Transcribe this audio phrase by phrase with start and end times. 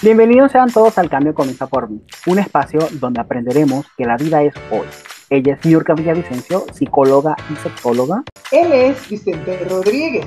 [0.00, 4.44] Bienvenidos sean todos al Cambio Comienza por mí, un espacio donde aprenderemos que la vida
[4.44, 4.86] es hoy.
[5.28, 8.22] Ella es Niurka Villavicencio, psicóloga y sexóloga.
[8.52, 10.24] Él es Vicente Rodríguez,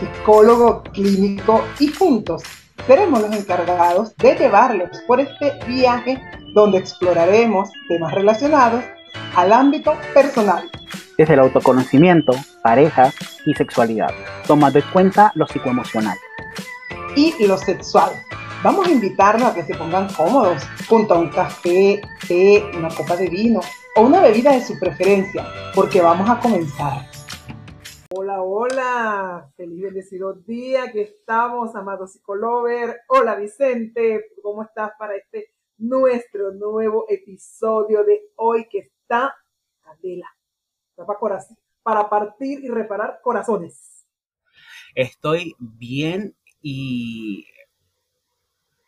[0.00, 2.42] psicólogo clínico y juntos
[2.86, 6.18] seremos los encargados de llevarlos por este viaje
[6.54, 8.82] donde exploraremos temas relacionados
[9.36, 10.70] al ámbito personal.
[11.18, 12.32] Desde el autoconocimiento,
[12.62, 13.12] pareja
[13.44, 14.14] y sexualidad,
[14.46, 16.16] tomando en cuenta lo psicoemocional.
[17.14, 18.12] Y lo sexual,
[18.62, 23.16] Vamos a invitarlos a que se pongan cómodos junto a un café, té, una copa
[23.16, 23.60] de vino
[23.96, 27.08] o una bebida de su preferencia, porque vamos a comenzar.
[28.10, 33.00] Hola, hola, feliz bendecido día que estamos, amado psicolover.
[33.08, 39.34] Hola Vicente, ¿cómo estás para este nuestro nuevo episodio de hoy que está
[39.80, 40.28] candela?
[40.90, 41.38] Está para,
[41.82, 44.06] para partir y reparar corazones.
[44.94, 47.46] Estoy bien y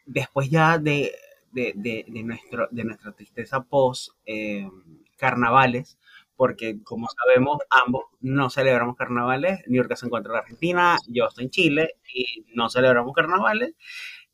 [0.06, 1.12] después ya de,
[2.24, 4.68] nuestro, de nuestra tristeza post eh,
[5.16, 5.98] carnavales,
[6.36, 9.60] porque como sabemos, ambos no celebramos carnavales.
[9.66, 13.74] New York se encuentra en Argentina, yo estoy en Chile y no celebramos carnavales.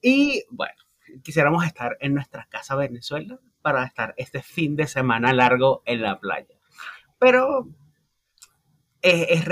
[0.01, 0.81] Y bueno,
[1.23, 6.19] quisiéramos estar en nuestra casa Venezuela para estar este fin de semana largo en la
[6.19, 6.57] playa.
[7.19, 7.69] Pero
[9.03, 9.45] es,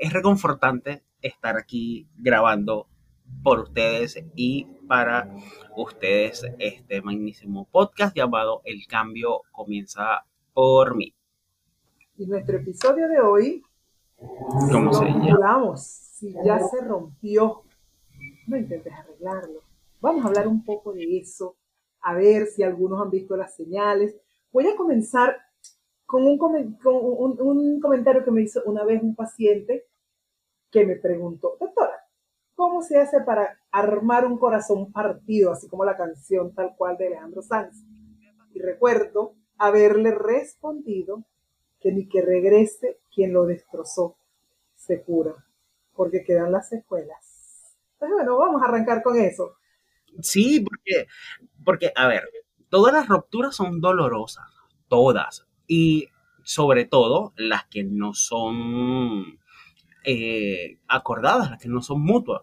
[0.00, 2.88] es reconfortante estar aquí grabando
[3.42, 5.34] por ustedes y para
[5.76, 11.14] ustedes este magnísimo podcast llamado El cambio comienza por mí.
[12.16, 13.62] Y nuestro episodio de hoy,
[14.70, 15.76] ¿cómo se llama?
[15.76, 17.62] Si ya se rompió,
[18.46, 19.60] no intentes arreglarlo.
[20.00, 21.56] Vamos a hablar un poco de eso,
[22.00, 24.16] a ver si algunos han visto las señales.
[24.52, 25.36] Voy a comenzar
[26.06, 29.86] con un, con un, un comentario que me hizo una vez un paciente
[30.70, 32.03] que me preguntó, doctora,
[32.54, 37.08] ¿Cómo se hace para armar un corazón partido, así como la canción tal cual de
[37.08, 37.84] Alejandro Sanz?
[38.52, 41.24] Y recuerdo haberle respondido
[41.80, 44.16] que ni que regrese quien lo destrozó
[44.76, 45.34] se cura,
[45.94, 47.74] porque quedan las secuelas.
[47.94, 49.56] Entonces, bueno, vamos a arrancar con eso.
[50.20, 51.08] Sí, porque,
[51.64, 52.22] porque, a ver,
[52.68, 54.46] todas las rupturas son dolorosas,
[54.88, 55.46] todas.
[55.66, 56.08] Y
[56.42, 59.40] sobre todo las que no son
[60.04, 62.42] eh, acordadas, las que no son mutuas.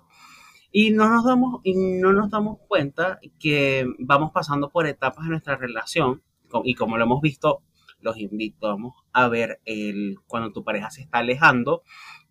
[0.71, 5.31] Y no nos damos, y no nos damos cuenta que vamos pasando por etapas de
[5.31, 6.21] nuestra relación
[6.63, 7.63] y como lo hemos visto,
[8.01, 11.83] los invitamos a ver el, cuando tu pareja se está alejando,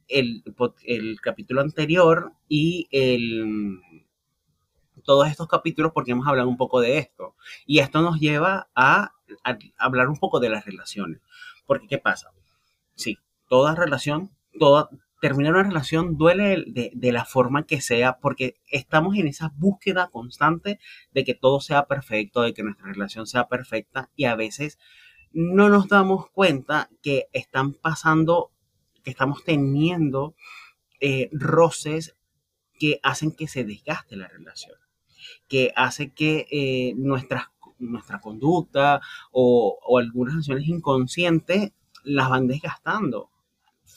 [0.09, 0.43] el,
[0.85, 3.81] el capítulo anterior y el,
[5.05, 7.37] todos estos capítulos porque hemos hablado un poco de esto.
[7.67, 9.13] Y esto nos lleva a,
[9.45, 11.21] a hablar un poco de las relaciones.
[11.67, 12.31] Porque, ¿qué pasa?
[12.95, 14.91] Sí, toda relación, toda,
[15.21, 20.81] terminar una relación duele de, la forma que sea porque estamos en esa búsqueda constante
[21.13, 24.79] de que todo sea perfecto, de que nuestra relación sea perfecta y a veces
[25.33, 28.51] no nos damos cuenta que están pasando,
[29.05, 30.35] que estamos teniendo
[31.01, 32.17] eh, roces
[32.79, 34.77] que hacen que se desgaste la relación,
[35.49, 37.53] que hace que eh, nuestra
[38.23, 39.03] conducta
[39.33, 41.73] o, o algunas acciones inconscientes
[42.05, 43.31] las van desgastando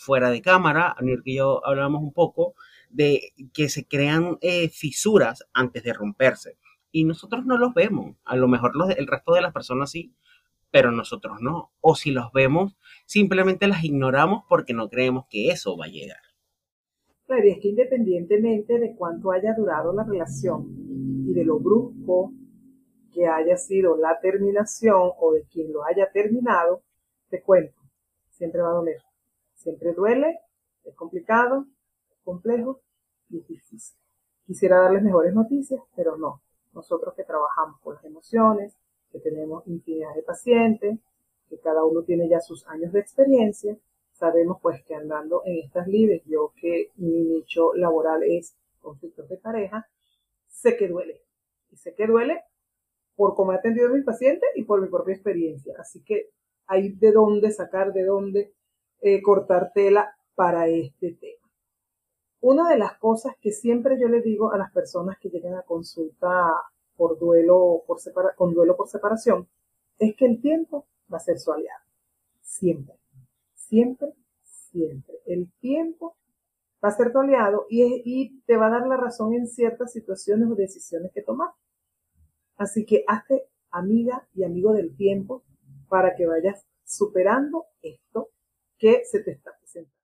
[0.04, 2.56] fuera de cámara, Anir y yo hablábamos un poco
[2.90, 6.58] de que se crean eh, fisuras antes de romperse.
[6.92, 8.16] Y nosotros no los vemos.
[8.24, 10.14] A lo mejor los, el resto de las personas sí,
[10.70, 11.72] pero nosotros no.
[11.82, 12.76] O si los vemos,
[13.06, 16.22] simplemente las ignoramos porque no creemos que eso va a llegar.
[17.26, 20.68] Claro, y es que independientemente de cuánto haya durado la relación
[21.28, 22.34] y de lo brusco
[23.14, 26.84] que haya sido la terminación o de quien lo haya terminado,
[27.30, 27.80] te cuento,
[28.30, 28.98] siempre va a doler.
[29.64, 30.40] Siempre duele,
[30.84, 31.66] es complicado,
[32.12, 32.82] es complejo
[33.30, 33.98] y es difícil.
[34.46, 36.42] Quisiera darles mejores noticias, pero no.
[36.74, 38.74] Nosotros que trabajamos con las emociones,
[39.10, 41.00] que tenemos infinidad de pacientes,
[41.50, 43.78] que cada uno tiene ya sus años de experiencia,
[44.12, 49.38] sabemos pues que andando en estas lides, yo que mi nicho laboral es conflictos de
[49.38, 49.88] pareja,
[50.50, 51.22] sé que duele.
[51.72, 52.44] Y sé que duele
[53.16, 55.74] por cómo he atendido a mis pacientes y por mi propia experiencia.
[55.80, 56.32] Así que
[56.68, 58.54] hay de dónde sacar, de dónde
[59.06, 61.52] eh, cortar tela para este tema.
[62.40, 65.64] Una de las cosas que siempre yo le digo a las personas que llegan a
[65.64, 66.54] consulta
[66.96, 68.00] por duelo, por
[68.36, 69.50] con duelo por separación,
[70.00, 71.84] es que el tiempo va a ser su aliado.
[72.42, 72.96] Siempre,
[73.54, 75.16] siempre, siempre.
[75.26, 76.16] El tiempo
[76.82, 79.92] va a ser tu aliado y, y te va a dar la razón en ciertas
[79.92, 81.50] situaciones o decisiones que tomar.
[82.56, 85.44] Así que hazte amiga y amigo del tiempo
[85.90, 88.30] para que vayas superando esto
[88.84, 89.96] que se te está presentando.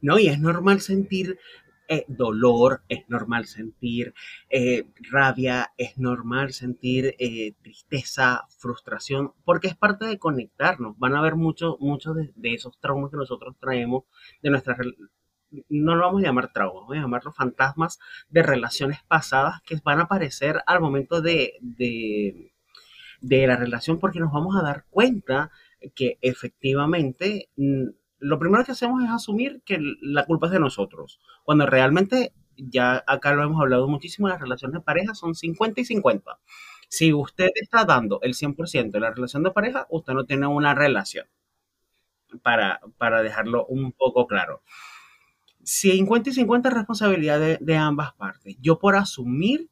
[0.00, 1.38] No, y es normal sentir
[1.86, 4.12] eh, dolor, es normal sentir
[4.50, 10.98] eh, rabia, es normal sentir eh, tristeza, frustración, porque es parte de conectarnos.
[10.98, 14.02] Van a haber muchos muchos de, esos traumas que nosotros traemos
[14.42, 14.78] de nuestras
[15.68, 20.00] no lo vamos a llamar traumas, vamos a llamarlos fantasmas de relaciones pasadas que van
[20.00, 22.52] a aparecer al momento de, de,
[23.20, 25.52] de la relación porque nos vamos a dar cuenta
[25.94, 27.88] que efectivamente mm,
[28.18, 33.02] lo primero que hacemos es asumir que la culpa es de nosotros, cuando realmente, ya
[33.06, 36.38] acá lo hemos hablado muchísimo, las relaciones de pareja son 50 y 50.
[36.88, 40.74] Si usted está dando el 100% de la relación de pareja, usted no tiene una
[40.74, 41.26] relación,
[42.42, 44.62] para, para dejarlo un poco claro.
[45.64, 48.56] 50 y 50 es responsabilidad de, ambas partes.
[48.60, 49.70] Yo por asumir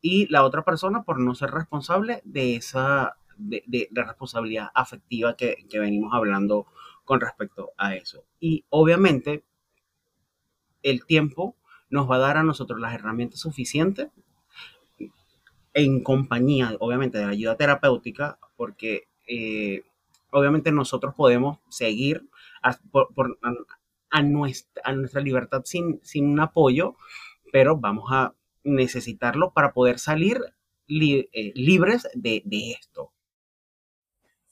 [0.00, 5.66] y la otra persona por no ser responsable de esa de, de, responsabilidad afectiva que,
[5.68, 6.66] que, venimos hablando
[7.04, 8.24] con respecto a eso.
[8.38, 9.44] Y obviamente
[10.82, 11.56] el tiempo
[11.88, 14.08] nos va a dar a nosotros las herramientas suficientes
[15.74, 19.84] en compañía, obviamente, de la ayuda terapéutica, porque eh,
[20.30, 22.28] obviamente nosotros podemos seguir
[22.62, 22.70] a,
[24.10, 26.96] a, nuestra, a nuestra, libertad sin, sin, un apoyo,
[27.52, 28.34] pero vamos a
[28.64, 30.40] necesitarlo para poder salir
[30.88, 33.12] eh, libres de, de esto.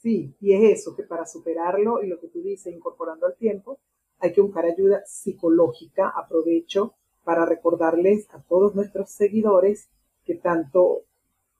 [0.09, 3.79] Sí, y es eso, que para superarlo, y lo que tú dices, incorporando al tiempo,
[4.19, 6.09] hay que buscar ayuda psicológica.
[6.09, 6.95] Aprovecho
[7.25, 9.91] para recordarles a todos nuestros seguidores
[10.25, 11.03] que tanto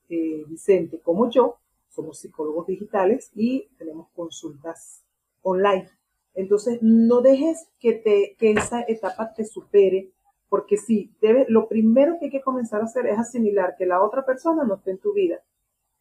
[0.09, 1.57] eh, Vicente como yo
[1.89, 5.03] somos psicólogos digitales y tenemos consultas
[5.43, 5.87] online.
[6.33, 10.09] Entonces, no dejes que, te, que esa etapa te supere,
[10.49, 14.01] porque sí, debe, lo primero que hay que comenzar a hacer es asimilar que la
[14.01, 15.37] otra persona no está en tu vida.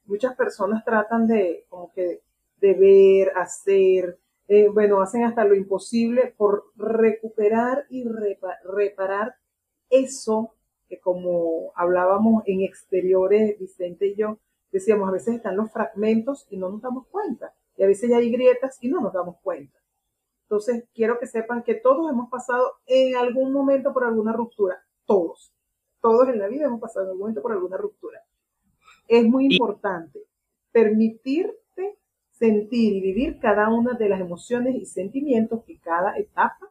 [0.07, 2.23] Muchas personas tratan de como que
[2.61, 4.19] deber, hacer,
[4.49, 8.05] eh, bueno, hacen hasta lo imposible por recuperar y
[8.65, 9.37] reparar
[9.91, 10.55] eso
[10.89, 14.39] que como hablábamos en exteriores, Vicente y yo,
[14.73, 17.55] decíamos, a veces están los fragmentos y no nos damos cuenta.
[17.77, 19.79] Y a veces ya hay grietas y no nos damos cuenta.
[20.43, 24.83] Entonces, quiero que sepan que todos hemos pasado en algún momento por alguna ruptura.
[25.05, 25.53] Todos.
[26.01, 28.23] Todos en la vida hemos pasado en algún momento por alguna ruptura.
[29.07, 30.21] Es muy importante
[30.73, 31.55] permitir
[32.39, 36.71] sentir y vivir cada una de las emociones y sentimientos que cada etapa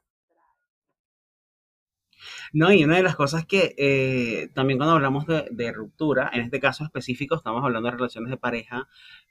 [2.53, 6.41] no, y una de las cosas que eh, también cuando hablamos de, de, ruptura, en
[6.41, 8.87] este caso específico estamos hablando de relaciones de pareja,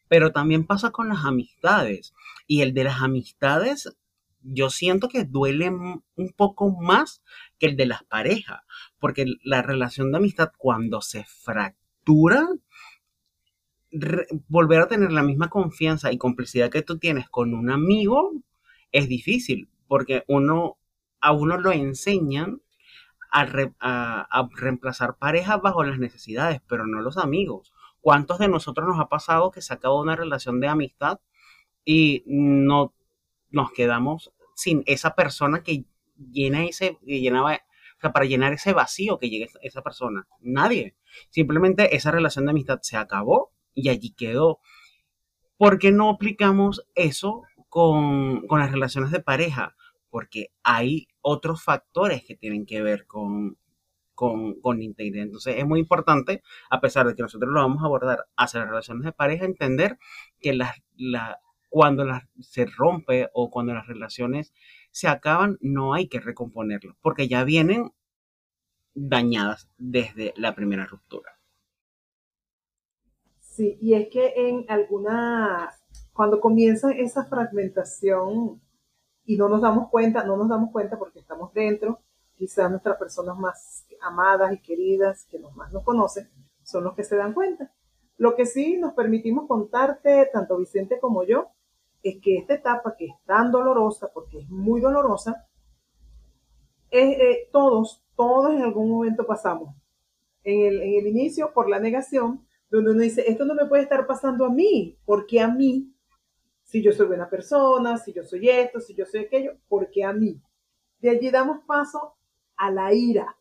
[0.08, 2.14] pero también pasa con las amistades.
[2.46, 3.96] Y el de las amistades,
[4.42, 7.22] yo siento que duele un poco más
[7.58, 8.60] que el de las parejas,
[8.98, 12.46] porque la relación de amistad cuando se fractura,
[14.48, 18.32] volver a tener la misma confianza y complicidad que tú tienes con un amigo
[18.92, 20.76] es difícil, porque uno,
[21.20, 22.60] a uno lo enseñan
[23.30, 27.72] a, reemplazar parejas bajo las necesidades, pero no los amigos.
[28.00, 31.20] ¿Cuántos de nosotros nos ha pasado que se acabó una relación de amistad
[31.84, 32.94] y no
[33.50, 35.84] nos quedamos sin esa persona que
[36.30, 40.26] llena ese, que llenaba, o sea, para llenar ese vacío que llega esa persona?
[40.40, 40.94] Nadie.
[41.30, 44.58] Simplemente esa relación de amistad se acabó y allí quedó.
[45.56, 49.76] ¿Por qué no aplicamos eso con, las relaciones de pareja?
[50.10, 53.58] Porque hay otros factores que tienen que ver con,
[54.14, 55.24] con, con integridad.
[55.26, 58.70] Entonces es muy importante, a pesar de que nosotros lo vamos a abordar hacia las
[58.70, 59.98] relaciones de pareja, entender
[60.40, 60.74] que la,
[61.68, 62.06] cuando
[62.40, 64.54] se rompe o cuando las relaciones
[64.90, 67.92] se acaban, no hay que recomponerlo, porque ya vienen
[68.94, 71.35] dañadas desde la primera ruptura.
[73.56, 75.72] Sí, y es que en alguna,
[76.12, 78.60] cuando comienza esa fragmentación
[79.24, 82.00] y no nos damos cuenta, no nos damos cuenta porque estamos dentro,
[82.34, 86.28] quizás nuestras personas más amadas y queridas, que nos más nos conocen,
[86.64, 87.72] son los que se dan cuenta.
[88.18, 91.48] Lo que sí nos permitimos contarte, tanto Vicente como yo,
[92.02, 95.46] es que esta etapa que es tan dolorosa, porque es muy dolorosa,
[96.90, 99.74] es, eh, todos, todos en algún momento pasamos.
[100.44, 103.84] En el, en el inicio, por la negación, donde uno dice, esto no me puede
[103.84, 105.92] estar pasando a mí, porque a mí,
[106.64, 110.12] si yo soy buena persona, si yo soy esto, si yo soy aquello, porque a
[110.12, 110.40] mí.
[110.98, 112.14] De allí damos paso
[112.56, 113.36] a la ira.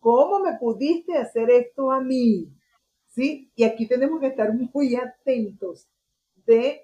[0.00, 2.50] ¿Cómo me pudiste hacer esto a mí?
[3.06, 3.50] ¿Sí?
[3.54, 5.88] Y aquí tenemos que estar muy atentos
[6.46, 6.82] de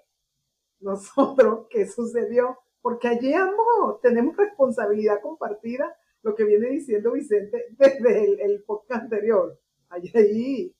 [0.81, 8.25] nosotros qué sucedió, porque allí ambos tenemos responsabilidad compartida, lo que viene diciendo Vicente desde
[8.25, 9.59] el, el podcast anterior.
[9.89, 10.75] Allí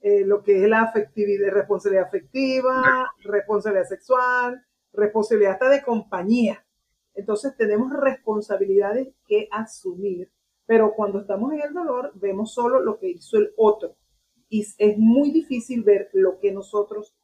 [0.00, 6.64] eh, lo que es la afectividad, responsabilidad afectiva, responsabilidad sexual, responsabilidad hasta de compañía.
[7.14, 10.30] Entonces tenemos responsabilidades que asumir
[10.68, 13.96] pero cuando estamos en el dolor vemos solo lo que hizo el otro
[14.50, 17.16] y es muy difícil ver lo que nosotros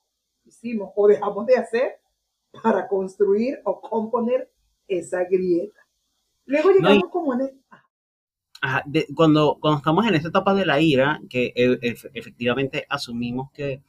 [0.46, 2.00] hicimos o dejamos de hacer
[2.62, 4.50] para construir o componer
[4.88, 5.78] esa grieta.
[6.46, 7.62] Luego llegamos como en
[9.14, 11.78] cuando, cuando estamos en esa etapa de la ira, que e,
[12.14, 13.82] efectivamente asumimos que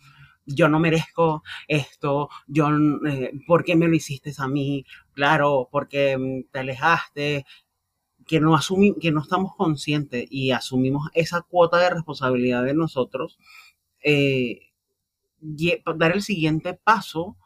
[0.46, 2.70] yo no merezco esto, yo,
[3.08, 4.86] eh, ¿por qué me lo hiciste a mí?
[5.14, 7.46] Claro, porque mm, te alejaste,
[8.28, 13.38] que no, asumimos, que no estamos conscientes y asumimos esa cuota de responsabilidad de nosotros,
[14.04, 14.60] eh,
[15.96, 17.38] dar el siguiente paso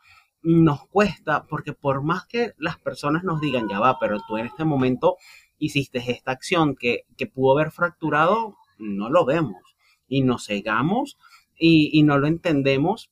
[0.42, 4.46] nos cuesta, porque por más que las personas nos digan, ya va, pero tú en
[4.46, 5.18] este momento
[5.60, 9.62] hiciste esta acción que, pudo haber fracturado, no lo vemos
[10.08, 11.18] y nos cegamos
[11.58, 13.12] y, no lo entendemos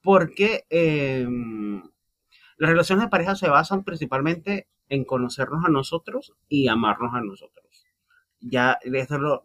[0.00, 1.82] porque em,
[2.56, 7.66] las relaciones de pareja se basan principalmente en conocernos a nosotros y amarnos a nosotros.
[8.40, 9.42] Ya esto lo,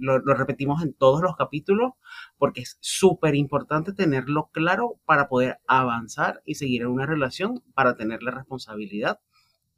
[0.00, 1.92] lo, repetimos en todos los capítulos
[2.38, 7.94] porque es súper importante tenerlo claro para poder avanzar y seguir en una relación para
[7.94, 9.20] tener la responsabilidad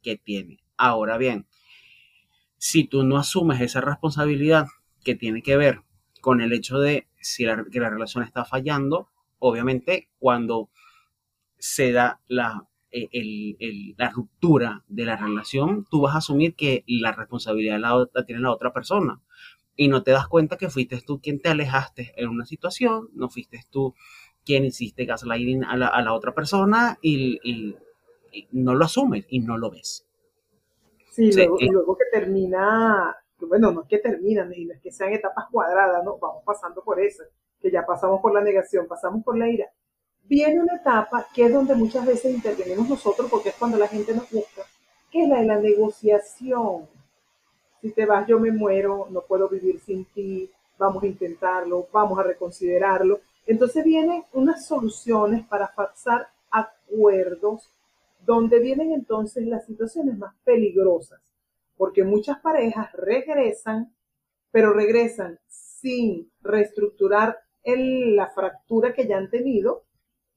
[0.01, 0.59] que tiene.
[0.77, 1.47] Ahora bien,
[2.67, 4.65] si tú no asumes esa responsabilidad
[5.03, 5.81] que tiene que ver
[6.19, 9.07] con el hecho de si la, que la relación está fallando,
[9.37, 10.71] obviamente cuando
[11.59, 17.79] se da la, e, ruptura de la relación, tú vas a asumir que la responsabilidad
[17.79, 19.21] la, tiene la otra persona
[19.75, 23.29] y no te das cuenta que fuiste tú quien te alejaste en una situación, no
[23.29, 23.93] fuiste tú
[24.43, 27.75] quien hiciste gaslighting a la, a la otra persona y,
[28.51, 30.07] no lo asumes y no lo ves.
[31.15, 35.45] Sí, luego, luego, que termina, bueno, no es que termina, no es que sean etapas
[35.49, 36.17] cuadradas, ¿no?
[36.17, 37.23] Vamos pasando por eso,
[37.61, 39.71] que ya pasamos por la negación, pasamos por la ira.
[40.23, 44.13] Viene una etapa que es donde muchas veces intervenimos nosotros porque es cuando la gente
[44.13, 44.63] nos busca,
[45.09, 46.89] que es la de la negociación.
[47.79, 52.19] Si te vas, yo me muero, no puedo vivir sin ti, vamos a intentarlo, vamos
[52.19, 53.21] a reconsiderarlo.
[53.47, 57.69] Entonces vienen unas soluciones para pasar acuerdos
[58.25, 61.21] donde vienen entonces las situaciones más peligrosas,
[61.77, 63.95] porque muchas parejas regresan,
[64.51, 69.85] pero regresan sin reestructurar la fractura que ya han tenido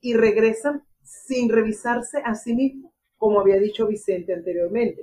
[0.01, 5.03] y regresan sin revisarse a sí mismos, como había dicho Vicente anteriormente.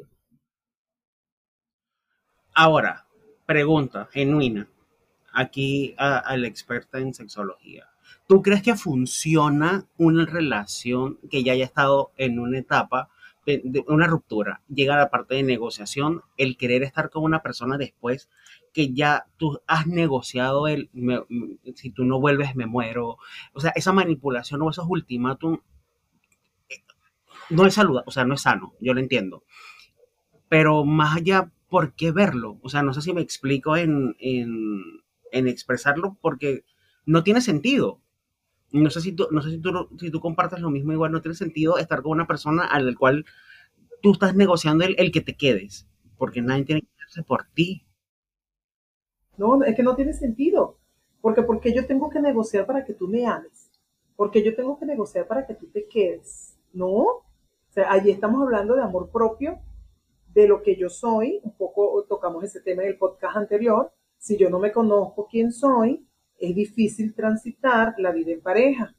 [2.54, 3.06] Ahora,
[3.46, 4.68] pregunta genuina,
[5.34, 7.88] aquí a la experta en sexología.
[8.28, 13.10] ¿Tú crees que funciona una relación que ya haya estado en una etapa
[13.46, 14.62] de, una ruptura?
[14.68, 18.30] Llega a la parte de negociación, el querer estar con una persona después
[18.74, 20.90] que ya tú has negociado el
[21.76, 23.18] si tú no vuelves me muero.
[23.54, 25.60] O sea, esa manipulación o esos ultimátum
[26.68, 26.84] eh,
[27.52, 29.44] no es saludable, o sea, no es sano, yo lo entiendo.
[30.50, 32.60] Pero más allá, ¿por qué verlo?
[32.64, 34.82] O sea, no sé si me explico en, en,
[35.32, 36.66] en expresarlo porque
[37.06, 38.02] no tiene sentido
[38.76, 41.22] no sé si tú, no sé si tú, si tú compartes lo mismo, igual no
[41.22, 43.26] tiene sentido estar con una persona al cual
[44.02, 47.86] tú estás negociando el, el que te quedes, porque nadie tiene que quedarse por ti.
[49.38, 50.78] No, es que no tiene sentido,
[51.22, 53.72] porque porque yo tengo que negociar para que tú me ames,
[54.16, 56.90] porque yo tengo que negociar para que tú te quedes, ¿no?
[56.90, 57.24] O
[57.72, 59.60] sea, allí estamos hablando de amor propio,
[60.34, 64.38] de lo que yo soy, un poco tocamos ese tema en el podcast anterior, si
[64.38, 66.05] yo no me conozco quién soy,
[66.40, 68.94] es difícil transitar la vida en pareja,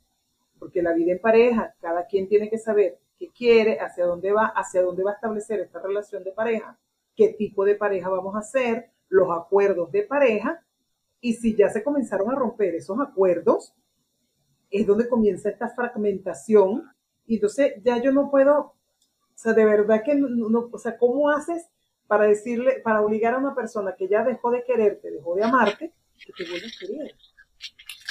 [0.59, 4.47] porque la vida en pareja, cada quien tiene que saber qué quiere, hacia dónde va,
[4.47, 6.79] hacia dónde va a establecer esta relación de pareja,
[7.15, 10.63] qué tipo de pareja vamos a hacer, los acuerdos de pareja,
[11.21, 13.75] y si ya se comenzaron a romper esos acuerdos,
[14.71, 16.85] es donde comienza esta fragmentación,
[17.27, 18.75] y entonces ya yo no puedo, o
[19.35, 21.69] sea, de verdad que no, o sea, ¿cómo haces
[22.07, 25.93] para decirle, para obligar a una persona que ya dejó de quererte, dejó de amarte,
[26.25, 26.45] que te?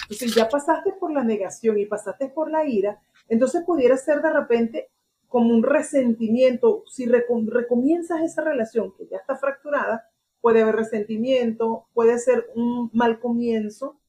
[0.04, 4.32] Entonces ya pasaste por la negación y pasaste por la ira, entonces pudiera ser de
[4.32, 4.90] repente
[5.28, 6.84] como un resentimiento.
[6.88, 10.10] Si recomienzas esa relación que ya está fracturada,
[10.42, 14.00] puede haber resentimiento, puede ser un mal comienzo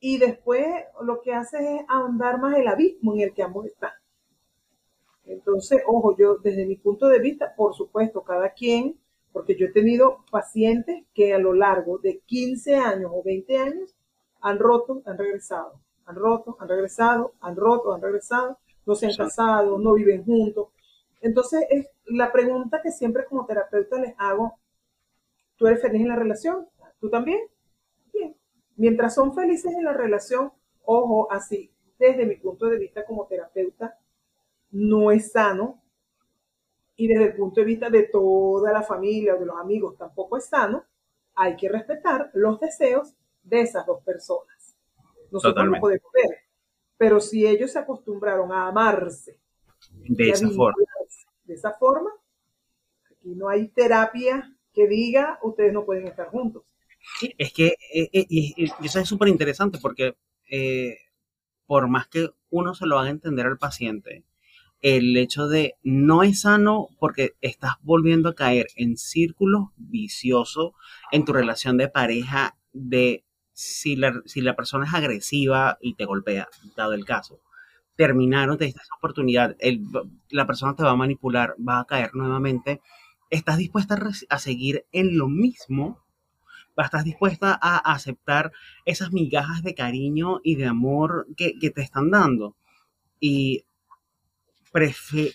[0.00, 0.66] y después
[1.02, 3.92] lo que hace es ahondar más el abismo en el que ambos están.
[5.24, 8.98] Entonces, ojo, yo desde mi punto de vista, por supuesto, cada quien,
[9.36, 13.94] porque yo he tenido pacientes que a lo largo de 15 años o 20 años
[14.40, 19.14] han roto, han regresado, han roto, han regresado, han roto, han regresado, no se han
[19.14, 20.68] casado, no viven juntos.
[21.20, 24.58] Entonces, es la pregunta que siempre como terapeuta les hago,
[25.56, 26.66] ¿tú eres feliz en la relación?
[26.98, 27.40] ¿Tú también?
[28.14, 28.34] Bien.
[28.76, 30.50] Mientras son felices en la relación,
[30.82, 33.98] ojo, así, desde mi punto de vista como terapeuta,
[34.70, 35.82] no es sano.
[36.96, 40.36] Y desde el punto de vista de toda la familia o de los amigos, tampoco
[40.36, 40.84] es sano
[41.36, 44.74] hay que respetar los deseos de esas dos personas.
[45.30, 46.38] Nosotros no podemos ver,
[46.96, 49.38] pero si ellos se acostumbraron a amarse
[49.90, 50.82] de esa forma,
[51.44, 52.10] de esa forma,
[53.10, 56.64] aquí no hay terapia que diga ustedes no pueden estar juntos.
[57.38, 60.16] Es que eh, eh, y, eso es súper interesante porque
[60.50, 60.96] eh,
[61.66, 64.24] por más que uno se lo haga entender al paciente,
[64.82, 70.72] el hecho de no es sano porque estás volviendo a caer en círculos viciosos
[71.12, 76.04] en tu relación de pareja de si la, si la persona es agresiva y te
[76.04, 77.40] golpea, dado el caso.
[77.96, 79.56] Terminaron, te diste esa oportunidad,
[80.28, 82.82] la persona te va a manipular, va a caer nuevamente.
[83.30, 86.04] ¿Estás dispuesta a, seguir en lo mismo?
[86.76, 88.52] ¿Estás dispuesta a aceptar
[88.84, 92.56] esas migajas de cariño y de amor que te están dando?
[93.18, 93.64] Y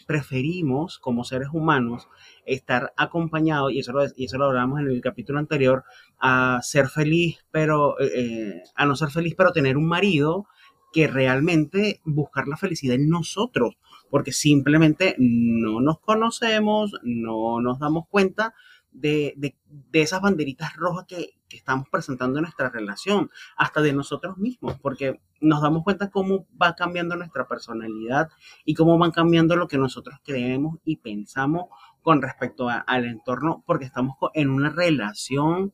[0.05, 2.07] preferimos como seres humanos
[2.45, 5.83] estar acompañados, y eso, lo, y eso lo hablamos en el capítulo anterior,
[6.19, 10.47] a ser feliz, pero eh, eh, a no ser feliz, pero tener un marido
[10.93, 13.75] que realmente buscar la felicidad en nosotros,
[14.09, 18.53] porque simplemente no nos conocemos, no nos damos cuenta
[18.91, 23.93] de, de, de esas banderitas rojas que, que estamos presentando en nuestra relación, hasta de
[23.93, 28.29] nosotros mismos, porque nos damos cuenta cómo va cambiando nuestra personalidad
[28.63, 31.65] y cómo van cambiando lo que nosotros creemos y pensamos
[32.01, 35.73] con respecto al entorno, porque estamos en una relación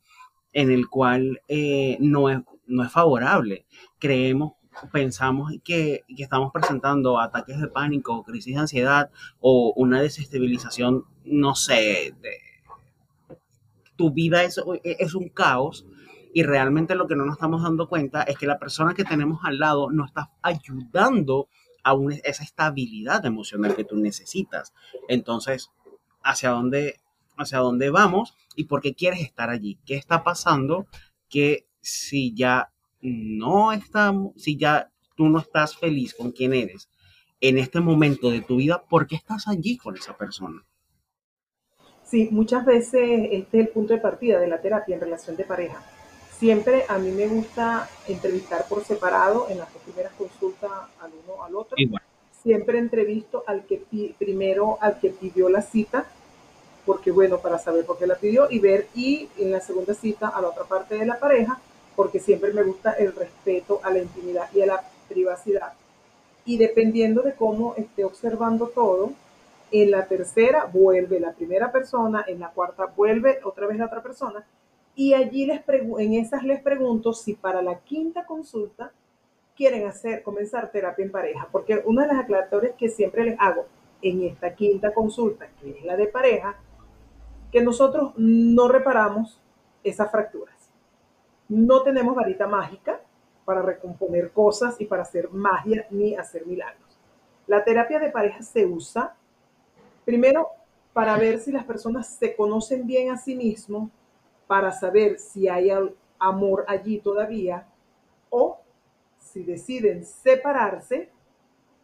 [0.51, 3.67] en el cual eh, no, es, no es favorable.
[3.99, 4.53] Creemos,
[4.91, 11.55] pensamos que, que, estamos presentando ataques de pánico, crisis de ansiedad o una desestabilización, no
[11.55, 12.46] sé, de,
[13.97, 15.85] tu vida es, es un caos
[16.33, 19.39] y realmente lo que no nos estamos dando cuenta es que la persona que tenemos
[19.43, 21.49] al lado no está ayudando
[21.83, 24.73] a esa estabilidad emocional que tú necesitas.
[25.07, 25.71] Entonces,
[26.23, 26.99] ¿hacia dónde,
[27.37, 29.79] ¿hacia dónde vamos y por qué quieres estar allí?
[29.85, 30.85] ¿Qué está pasando?
[31.27, 36.89] Que si ya no estamos, si ya tú no estás feliz con quien eres
[37.41, 40.66] en este momento de tu vida, ¿por qué estás allí con esa persona?
[42.09, 45.43] Sí, muchas veces este es el punto de partida de la terapia en relación de
[45.43, 45.83] pareja.
[46.39, 51.55] Siempre a mí me gusta entrevistar por separado en las primeras consultas al uno al
[51.55, 51.75] otro.
[52.43, 53.81] Siempre entrevisto al que
[54.17, 56.05] primero al que pidió la cita,
[56.85, 60.29] porque bueno, para saber por qué la pidió y ver y en la segunda cita
[60.29, 61.59] a la otra parte de la pareja,
[61.95, 65.73] porque siempre me gusta el respeto a la intimidad y a la privacidad.
[66.45, 69.11] Y dependiendo de cómo esté observando todo,
[69.71, 74.01] en la tercera vuelve la primera persona, en la cuarta vuelve otra vez la otra
[74.01, 74.45] persona,
[74.95, 78.91] y allí les en esas les pregunto si para la quinta consulta
[79.55, 83.65] quieren hacer, comenzar terapia en pareja, porque una de las aclaratorias que siempre les hago
[84.01, 86.55] en esta quinta consulta, que es la de pareja,
[87.51, 89.41] que nosotros no reparamos
[89.83, 90.55] esas fracturas.
[91.49, 92.99] No tenemos varita mágica
[93.45, 96.99] para recomponer cosas y para hacer magia ni hacer milagros.
[97.47, 99.15] La terapia de pareja se usa
[100.07, 100.51] Primero,
[100.93, 103.91] para ver si las personas se conocen bien a sí mismos,
[104.47, 105.69] para saber si hay
[106.17, 107.67] amor allí todavía,
[108.29, 108.61] o
[109.19, 111.11] si deciden separarse,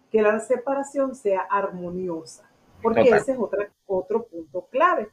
[0.09, 2.49] que la separación sea armoniosa,
[2.81, 3.37] porque ese es
[3.85, 5.09] otro punto clave.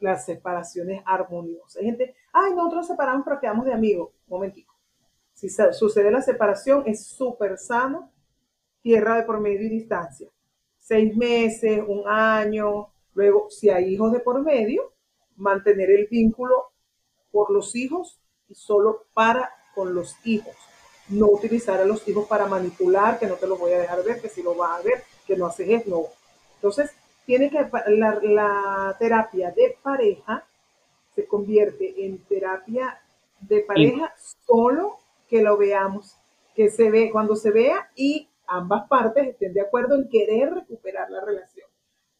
[0.00, 1.78] La separación es armoniosa.
[1.78, 4.10] Hay gente, ay, nosotros separamos pero quedamos de amigos.
[4.26, 4.74] Momentico.
[5.32, 8.10] Si sucede la separación, es súper sano,
[8.82, 10.28] tierra de por medio y distancia
[10.86, 12.88] seis meses, un año.
[13.14, 14.92] Luego, si hay hijos de por medio,
[15.36, 16.70] mantener el vínculo
[17.32, 20.54] por los hijos y solo para con los hijos.
[21.08, 24.20] No utilizar a los hijos para manipular, que no te lo voy a dejar ver,
[24.20, 26.02] que si lo vas a ver, que no haces eso, no.
[26.54, 26.92] Entonces,
[27.24, 30.46] tiene que la, la terapia de pareja
[31.14, 33.00] se convierte en terapia
[33.40, 34.14] de pareja
[34.46, 36.16] solo que lo veamos,
[36.54, 41.10] que se ve cuando se vea y ambas partes estén de acuerdo en querer recuperar
[41.10, 41.66] la relación.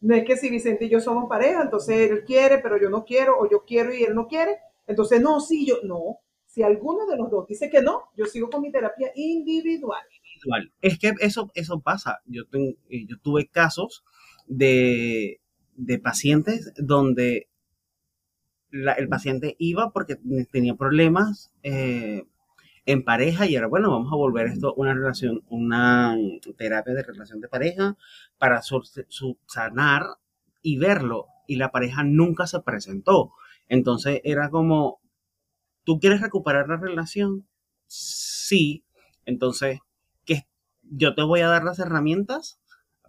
[0.00, 3.04] No es que si Vicente y yo somos pareja, entonces él quiere, pero yo no
[3.04, 6.18] quiero, o yo quiero y él no quiere, entonces no, sí, yo no.
[6.44, 10.02] Si alguno de los dos dice que no, yo sigo con mi terapia individual.
[10.22, 10.72] Individual.
[10.80, 12.20] Es que eso, eso pasa.
[12.26, 14.04] Yo, eh, yo tuve casos
[14.46, 15.40] de,
[15.74, 17.48] de pacientes donde
[18.70, 20.16] el paciente iba porque
[20.50, 22.24] tenía problemas eh,
[22.86, 26.16] en pareja y ahora, bueno, vamos a volver esto una relación, una
[26.56, 27.96] terapia de relación de pareja
[28.38, 30.06] para subsanar
[30.62, 31.26] y verlo.
[31.48, 33.32] Y la pareja nunca se presentó.
[33.68, 35.00] Entonces era como,
[35.84, 37.46] ¿tú quieres recuperar la relación?
[37.86, 38.84] Sí.
[39.24, 39.80] Entonces,
[40.24, 40.46] que
[40.82, 42.60] yo te voy a dar las herramientas,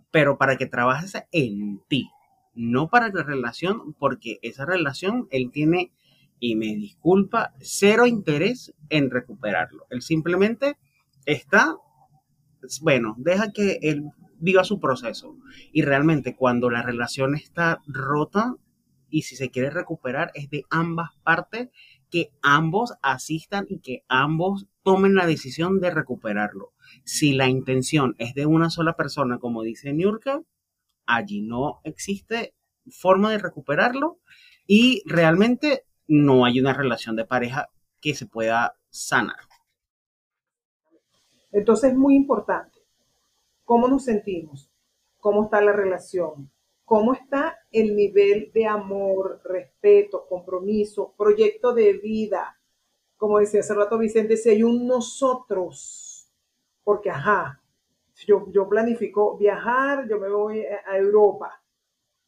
[0.09, 2.09] pero para que trabajes en ti,
[2.55, 5.91] no para la relación, porque esa relación él tiene
[6.39, 9.85] y me disculpa, cero interés en recuperarlo.
[9.89, 10.77] Él simplemente
[11.25, 11.75] está,
[12.81, 15.35] bueno, deja que él viva su proceso.
[15.71, 18.55] Y realmente cuando la relación está rota
[19.09, 21.69] y si se quiere recuperar es de ambas partes,
[22.09, 26.73] que ambos asistan y que ambos tomen la decisión de recuperarlo.
[27.03, 30.41] Si la intención es de una sola persona, como dice Niurka,
[31.05, 32.53] allí no existe
[32.89, 34.19] forma de recuperarlo
[34.65, 37.69] y realmente no hay una relación de pareja
[38.01, 39.47] que se pueda sanar.
[41.51, 42.79] Entonces es muy importante
[43.65, 44.71] cómo nos sentimos,
[45.19, 46.49] cómo está la relación,
[46.85, 52.59] cómo está el nivel de amor, respeto, compromiso, proyecto de vida.
[53.17, 56.31] Como decía hace rato Vicente, si hay un nosotros,
[56.83, 57.61] porque ajá,
[58.25, 61.61] yo, yo planifico viajar, yo me voy a Europa,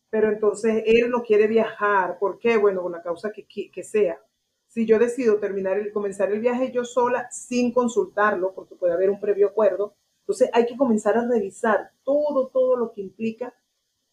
[0.10, 2.18] pero entonces él no quiere viajar.
[2.20, 2.58] ¿Por qué?
[2.58, 4.20] Bueno, con la causa que, que, sea.
[4.68, 9.10] Si yo decido terminar el, comenzar el viaje yo sola sin consultarlo, porque puede haber
[9.10, 13.54] un previo acuerdo, entonces hay que comenzar a revisar todo, todo lo que implica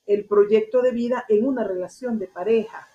[0.07, 2.89] el proyecto de vida en una relación de pareja.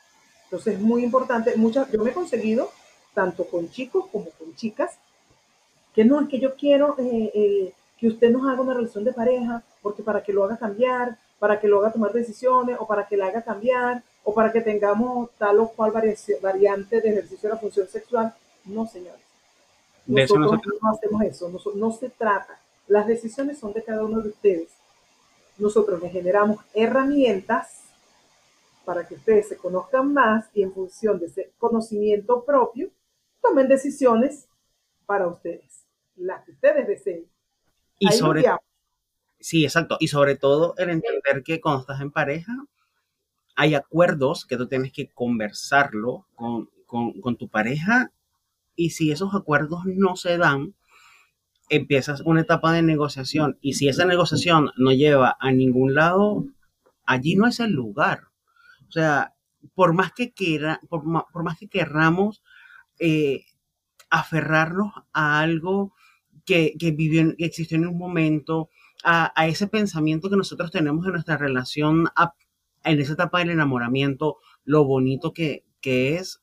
[0.45, 1.55] Entonces es muy importante.
[1.55, 2.69] Muchas, yo me he conseguido,
[3.13, 4.97] tanto con chicos como con chicas,
[5.93, 9.13] que no, es que yo quiero eh, eh, que usted nos haga una relación de
[9.13, 13.07] pareja, porque para que lo haga cambiar, para que lo haga tomar decisiones o para
[13.07, 17.55] que la haga cambiar o para que tengamos tal o cual variante de ejercicio de
[17.55, 18.31] la función sexual.
[18.65, 19.23] No, señores.
[20.05, 22.59] Nosotros no hacemos eso, no, no se trata.
[22.87, 24.69] Las decisiones son de cada uno de ustedes.
[25.57, 27.85] Nosotros les generamos herramientas
[28.85, 32.91] para que ustedes se conozcan más y en función de ese conocimiento propio,
[33.41, 34.47] tomen decisiones
[35.07, 35.85] para ustedes,
[36.17, 37.25] las que ustedes deseen.
[37.97, 38.45] Y sobre,
[39.41, 39.97] Sí, exacto.
[39.99, 42.53] Y sobre todo el entender que cuando estás en pareja,
[43.55, 48.11] hay acuerdos que tú tienes que conversarlo con, con, tu pareja
[48.75, 50.75] y si esos acuerdos no se dan,
[51.69, 56.45] empiezas una etapa de negociación y si esa negociación no lleva a ningún lado,
[57.05, 58.27] allí no es el lugar.
[58.87, 59.33] O sea,
[59.73, 62.43] por más que, quiera, por, más que querramos
[62.99, 63.45] eh,
[64.09, 65.93] aferrarnos a algo
[66.45, 68.69] que, que, vivió, que existió en un momento,
[69.03, 72.07] a, ese pensamiento que nosotros tenemos en nuestra relación,
[72.83, 76.41] en esa etapa del enamoramiento, lo bonito que, es,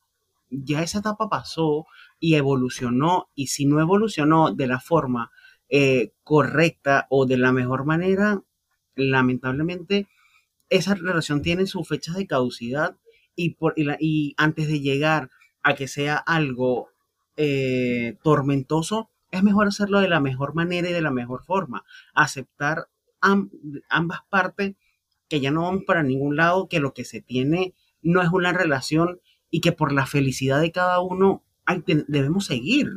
[0.51, 1.87] ya esa etapa pasó
[2.19, 5.31] y evolucionó, y si no evolucionó de la forma
[5.69, 8.43] eh, correcta o de la mejor manera,
[8.95, 10.09] lamentablemente
[10.71, 12.97] esa relación tiene su fecha de caducidad
[13.35, 15.31] y, por, y, antes de llegar
[15.63, 16.89] a que sea algo
[17.37, 21.85] eh, tormentoso, es mejor hacerlo de la mejor manera y de la mejor forma.
[22.15, 22.89] Aceptar
[23.21, 24.77] ambas partes
[25.29, 28.53] que ya no vamos para ningún lado, que lo que se tiene no es una
[28.53, 31.43] relación y que por la felicidad de cada uno
[32.07, 32.89] debemos seguir.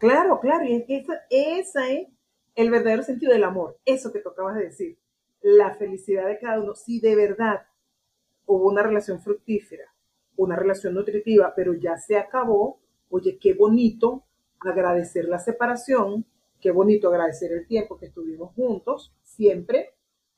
[0.00, 0.84] Claro, claro, y es
[1.30, 2.08] ese es
[2.54, 4.98] el verdadero sentido del amor, eso que tocabas de decir,
[5.40, 6.74] la felicidad de cada uno.
[6.74, 7.66] Si de verdad
[8.46, 9.84] hubo una relación fructífera,
[10.36, 14.24] una relación nutritiva, pero ya se acabó, oye, qué bonito
[14.60, 16.24] agradecer la separación,
[16.60, 19.94] qué bonito agradecer el tiempo que estuvimos juntos, siempre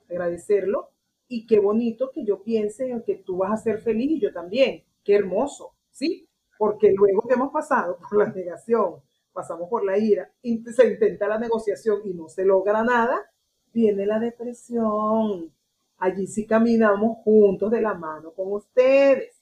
[0.08, 0.90] agradecerlo,
[1.28, 4.32] y qué bonito que yo piense en que tú vas a ser feliz y yo
[4.32, 6.28] también, qué hermoso, ¿sí?
[6.58, 8.96] Porque luego que hemos pasado por la negación,
[9.32, 13.30] pasamos por la ira, se intenta la negociación y no se logra nada,
[13.72, 15.52] viene la depresión.
[15.98, 19.40] Allí sí caminamos juntos de la mano con ustedes.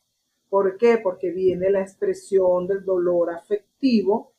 [0.50, 0.98] ¿Por qué?
[0.98, 4.32] Porque viene la expresión del dolor afectivo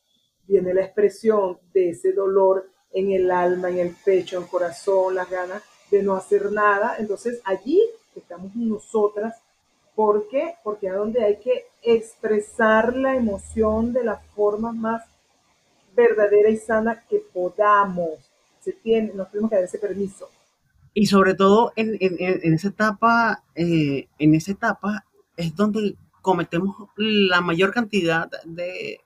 [0.50, 5.16] viene la expresión de ese dolor en el alma, en el pecho, en el corazón,
[5.16, 6.96] las ganas de no hacer nada.
[6.98, 7.82] Entonces allí
[8.16, 9.36] estamos nosotras.
[9.96, 10.56] ¿Por qué?
[10.64, 15.04] Porque es donde hay que expresar la emoción de la forma más
[15.96, 18.10] verdadera y sana que podamos.
[18.62, 20.30] Se tiene, nos tenemos que dar ese permiso.
[20.94, 21.98] Y sobre todo en,
[22.54, 25.06] esa etapa, eh, en esa etapa
[25.38, 29.00] es donde cometemos la mayor cantidad de,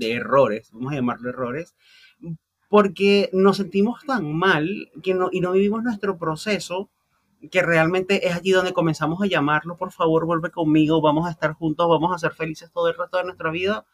[0.00, 1.74] errores, vamos a llamarlo errores,
[2.68, 4.68] porque nos sentimos tan mal
[5.02, 6.90] que no, y no vivimos nuestro proceso,
[7.50, 11.52] que realmente es allí donde comenzamos a llamarlo, por favor, vuelve conmigo, vamos a estar
[11.52, 13.86] juntos, vamos a ser felices todo el resto de nuestra vida.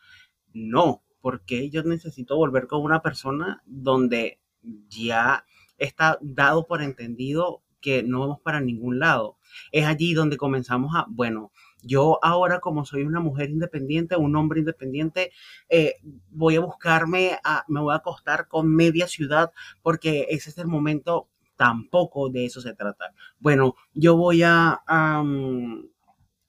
[0.54, 4.40] No, porque yo necesito volver con una persona donde
[4.88, 5.44] ya
[5.78, 9.36] está dado por entendido que no vamos para ningún lado.
[9.72, 14.60] Es allí donde comenzamos a, bueno, yo ahora como soy una mujer independiente, un hombre
[14.60, 15.32] independiente,
[15.68, 15.96] eh,
[16.30, 20.66] voy a buscarme, a, me voy a acostar con media ciudad porque ese es el
[20.66, 23.12] momento, tampoco de eso se trata.
[23.38, 24.82] Bueno, yo voy a,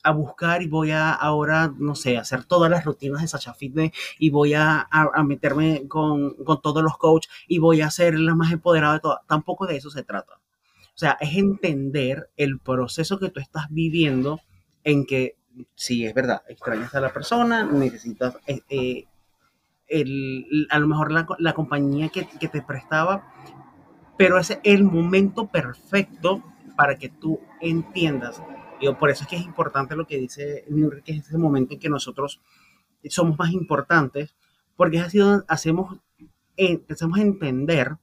[0.03, 3.91] a buscar y voy a ahora, no sé, hacer todas las rutinas de Sacha Fitness
[4.19, 8.35] y voy a, a, meterme con, con, todos los coaches y voy a ser la
[8.35, 9.19] más empoderada de todas.
[9.27, 10.33] Tampoco de eso se trata.
[10.95, 14.41] O sea, es entender el proceso que tú estás viviendo
[14.83, 15.37] en que,
[15.75, 19.05] sí, es verdad, extrañas a la persona, necesitas eh, eh,
[19.87, 23.33] el, a lo mejor la, la compañía que, que te prestaba,
[24.17, 26.43] pero es el momento perfecto
[26.75, 28.41] para que tú entiendas
[28.91, 31.79] por eso es que es importante lo que dice Newry, que es ese momento en
[31.79, 32.41] que nosotros
[33.09, 34.35] somos más importantes,
[34.75, 35.99] porque es así donde hacemos,
[36.57, 37.97] empezamos a entender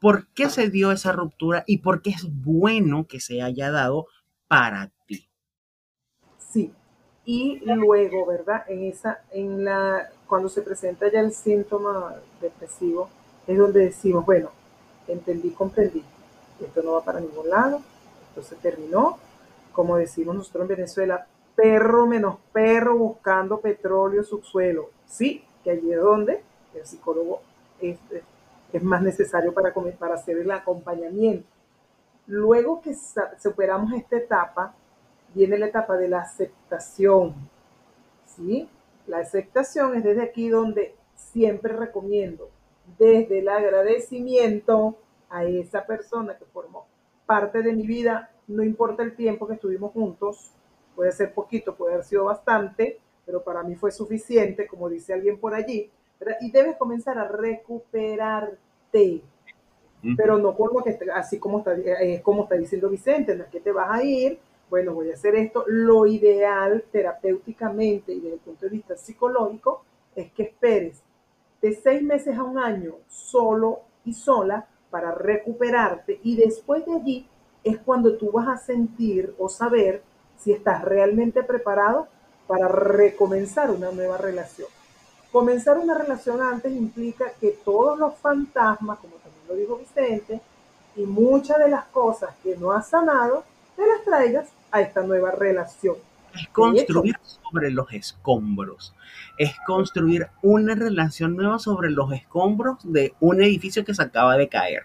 [0.00, 4.06] por qué se dio esa ruptura y por qué es bueno que se haya dado
[4.46, 5.27] para ti.
[6.50, 6.72] Sí,
[7.24, 8.64] y luego, ¿verdad?
[8.68, 13.10] En esa, en la, cuando se presenta ya el síntoma depresivo,
[13.46, 14.50] es donde decimos, bueno,
[15.06, 16.02] entendí, comprendí,
[16.60, 17.82] esto no va para ningún lado,
[18.28, 19.18] esto se terminó,
[19.72, 24.90] como decimos nosotros en Venezuela, perro menos perro buscando petróleo subsuelo.
[25.06, 26.42] Sí, que allí es donde
[26.74, 27.42] el psicólogo
[27.80, 27.98] es,
[28.72, 31.46] es más necesario para, para hacer el acompañamiento.
[32.26, 32.94] Luego que
[33.42, 34.74] superamos esta etapa,
[35.34, 37.34] viene la etapa de la aceptación.
[38.26, 38.68] ¿sí?
[39.06, 42.50] La aceptación es desde aquí donde siempre recomiendo,
[42.98, 44.96] desde el agradecimiento
[45.30, 46.86] a esa persona que formó
[47.26, 50.50] parte de mi vida no importa el tiempo que estuvimos juntos,
[50.96, 55.38] puede ser poquito, puede haber sido bastante, pero para mí fue suficiente, como dice alguien
[55.38, 55.90] por allí,
[56.40, 59.22] y debes comenzar a recuperarte,
[60.16, 63.60] pero no como que así como está, eh, como está diciendo Vicente, no es que
[63.60, 64.38] te vas a ir,
[64.70, 69.82] bueno, voy a hacer esto, lo ideal terapéuticamente y desde el punto de vista psicológico
[70.14, 71.00] es que esperes
[71.60, 77.28] de seis meses a un año solo y sola para recuperarte y después de allí
[77.64, 80.02] es cuando tú vas a sentir o saber
[80.38, 82.08] si estás realmente preparado
[82.46, 84.68] para recomenzar una nueva relación.
[85.32, 90.40] Comenzar una relación antes implica que todos los fantasmas, como también lo dijo Vicente,
[90.96, 93.44] y muchas de las cosas que no has sanado,
[93.76, 95.96] te las traigas a esta nueva relación.
[96.34, 98.94] Es construir sobre los escombros.
[99.38, 104.48] Es construir una relación nueva sobre los escombros de un edificio que se acaba de
[104.48, 104.84] caer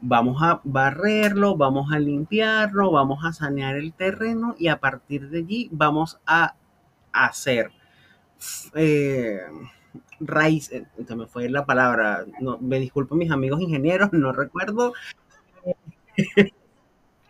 [0.00, 5.38] vamos a barrerlo, vamos a limpiarlo, vamos a sanear el terreno y a partir de
[5.38, 6.54] allí vamos a
[7.12, 7.70] hacer
[8.74, 9.40] eh,
[10.20, 14.92] raíz, eh, se me fue la palabra, no, me disculpo mis amigos ingenieros, no recuerdo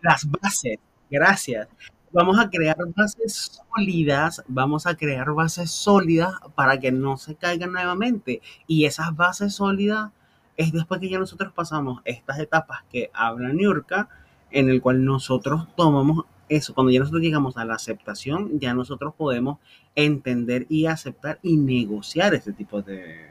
[0.02, 0.78] las bases,
[1.10, 1.68] gracias.
[2.12, 7.72] Vamos a crear bases sólidas, vamos a crear bases sólidas para que no se caigan
[7.72, 8.40] nuevamente.
[8.66, 10.12] Y esas bases sólidas
[10.56, 14.08] es después que ya nosotros pasamos estas etapas que habla Niurka,
[14.50, 19.14] en el cual nosotros tomamos eso, cuando ya nosotros llegamos a la aceptación, ya nosotros
[19.14, 19.58] podemos
[19.94, 23.30] entender y aceptar y negociar ese tipo de...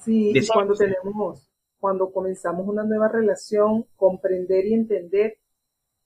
[0.00, 5.38] Sí, cuando tenemos, cuando comenzamos una nueva relación, comprender y entender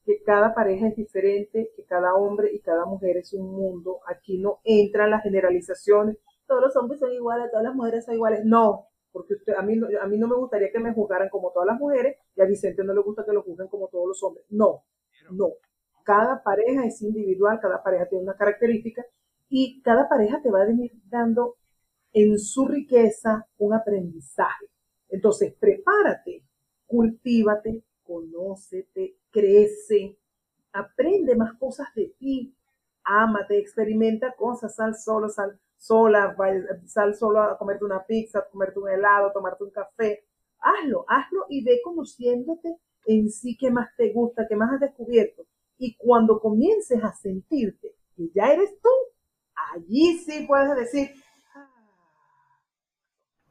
[0.09, 4.01] que cada pareja es diferente, que cada hombre y cada mujer es un mundo.
[4.07, 6.17] Aquí no entran las generalizaciones.
[6.47, 8.41] Todos los hombres son iguales, todas las mujeres son iguales.
[8.43, 11.67] No, porque usted, a, mí, a mí no me gustaría que me juzgaran como todas
[11.67, 14.47] las mujeres y a Vicente no le gusta que lo juzguen como todos los hombres.
[14.49, 14.85] No,
[15.31, 15.51] no.
[16.05, 19.05] Cada pareja es individual, cada pareja tiene una característica
[19.51, 21.57] y cada pareja te va a venir dando
[22.15, 24.71] en su riqueza un aprendizaje.
[25.11, 26.45] Entonces, prepárate,
[26.87, 30.19] cultívate, conócete, crece,
[30.73, 32.55] aprende más cosas de ti,
[33.05, 36.37] ámate, experimenta cosas, sal solo, sal sola,
[36.87, 40.25] sal solo a comerte una pizza, comerte un helado, tomarte un café.
[40.61, 45.47] Hazlo, hazlo y ve conociéndote en sí qué más te gusta, qué más has descubierto.
[45.79, 48.91] Y cuando comiences a sentirte que ya eres tú,
[49.73, 51.11] allí sí puedes decir,
[51.55, 51.71] ah".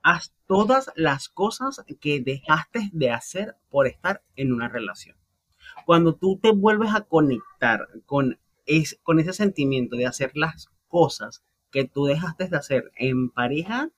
[0.04, 5.16] haz todas las cosas que dejaste de hacer por estar en una relación.
[5.86, 11.44] Cuando tú te vuelves a conectar con, es, con ese sentimiento de hacer las cosas
[11.72, 13.90] que tú dejaste de hacer en pareja,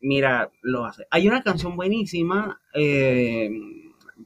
[0.00, 1.06] mira, lo hace.
[1.10, 3.50] Hay una canción buenísima, eh,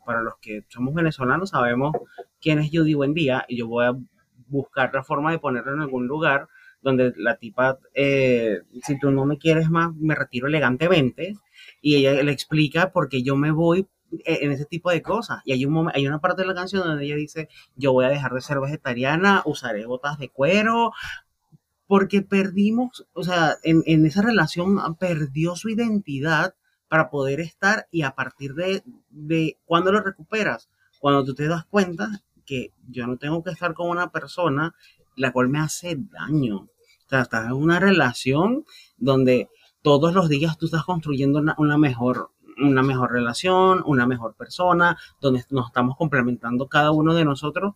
[0.04, 1.92] para los que somos venezolanos sabemos
[2.40, 3.96] quién es Judy Buendía, y yo voy a
[4.48, 6.48] buscar la forma de ponerlo en algún lugar
[6.82, 11.34] donde la tipa, eh, si tú no me quieres más, me retiro elegantemente,
[11.82, 13.86] y ella le explica por qué yo me voy
[14.24, 15.40] en ese tipo de cosas.
[15.44, 18.08] Y hay, un hay una parte de la canción donde ella dice, yo voy a
[18.08, 20.92] dejar de ser vegetariana, usaré botas de cuero,
[21.86, 26.54] porque perdimos, o sea, en, esa relación perdió su identidad
[26.88, 30.68] para poder estar y a partir de, de cuando lo recuperas,
[30.98, 34.74] cuando tú te das cuenta que yo no tengo que estar con una persona
[35.16, 36.56] la cual me hace daño.
[36.56, 38.64] O sea, estás en una relación
[38.96, 39.48] donde
[39.82, 45.44] todos los días tú estás construyendo una, mejor una mejor relación, una mejor persona, donde
[45.50, 47.74] nos estamos complementando cada uno de nosotros.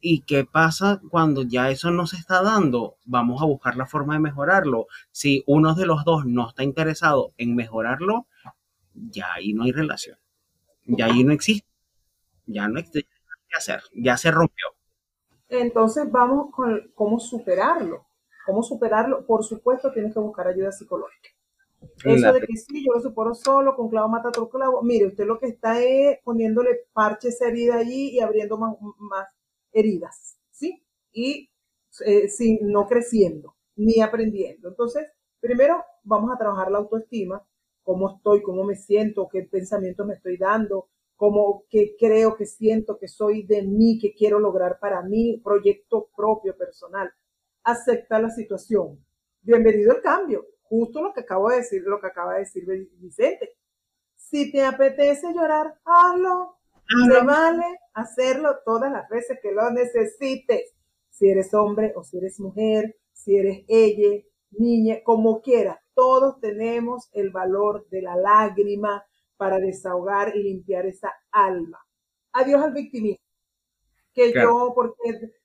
[0.00, 2.96] ¿Y qué pasa cuando ya eso no se está dando?
[3.06, 4.86] Vamos a buscar la forma de mejorarlo.
[5.10, 8.26] Si uno de los dos no está interesado en mejorarlo,
[8.92, 10.18] ya ahí no hay relación.
[10.86, 11.66] Ya ahí no existe.
[12.46, 13.08] Ya no existe
[13.48, 13.82] qué hacer.
[13.94, 14.66] Ya se rompió.
[15.48, 18.04] Entonces vamos con cómo superarlo.
[18.44, 19.24] ¿Cómo superarlo?
[19.24, 21.30] Por supuesto, tienes que buscar ayuda psicológica.
[22.04, 24.82] Eso de que sí, yo lo supero solo, con clavo mata otro clavo.
[24.82, 29.28] Mire, usted lo que está es poniéndole parches a herida allí y abriendo más, más
[29.72, 30.82] heridas, ¿sí?
[31.12, 31.50] Y
[32.04, 34.68] eh, sin, no creciendo, ni aprendiendo.
[34.68, 35.06] Entonces,
[35.40, 37.42] primero vamos a trabajar la autoestima,
[37.82, 42.98] cómo estoy, cómo me siento, qué pensamientos me estoy dando, cómo que creo que siento
[42.98, 47.12] que soy de mí, que quiero lograr para mí, proyecto propio, personal
[47.64, 49.02] acepta la situación.
[49.40, 50.46] Bienvenido al cambio.
[50.68, 52.64] Justo lo que acabo de decir, lo que acaba de decir
[52.98, 53.56] Vicente.
[54.16, 56.56] Si te apetece llorar, hazlo.
[57.08, 60.74] Se vale hacerlo todas las veces que lo necesites.
[61.10, 65.78] Si eres hombre o si eres mujer, si eres ella, niña, como quieras.
[65.94, 69.04] Todos tenemos el valor de la lágrima
[69.36, 71.78] para desahogar y limpiar esa alma.
[72.32, 73.24] Adiós al victimismo
[74.14, 74.94] que yo, porque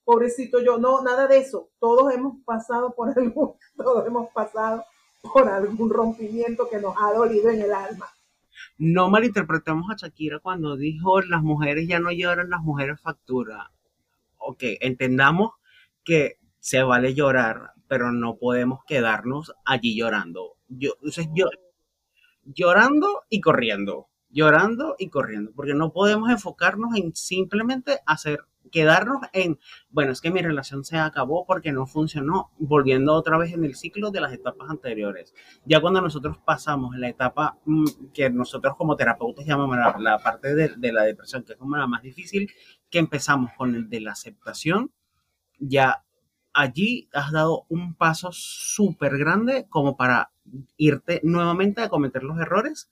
[0.04, 1.72] pobrecito yo, no, nada de eso.
[1.80, 4.86] Todos hemos pasado por algún, todos hemos pasado
[5.22, 8.08] por algún rompimiento que nos ha dolido en el alma.
[8.78, 13.68] No malinterpretemos a Shakira cuando dijo las mujeres ya no lloran, las mujeres facturan.
[14.38, 15.52] Ok, entendamos
[16.04, 20.56] que se vale llorar, pero no podemos quedarnos allí llorando.
[20.68, 20.94] Yo,
[21.34, 21.50] yo,
[22.44, 29.60] llorando y corriendo, llorando y corriendo, porque no podemos enfocarnos en simplemente hacer quedarnos en,
[29.90, 33.76] bueno, es que mi relación se acabó porque no funcionó, volviendo otra vez en el
[33.76, 35.34] ciclo de las etapas anteriores.
[35.66, 40.70] Ya cuando nosotros pasamos la etapa mm, que nosotros como terapeutas llamamos la, parte de,
[40.78, 42.50] de, la depresión, que es como la más difícil,
[42.90, 44.92] que empezamos con el de la aceptación,
[45.60, 46.04] ya
[46.54, 50.32] allí has dado un paso súper grande como para
[50.78, 52.90] irte nuevamente a cometer los errores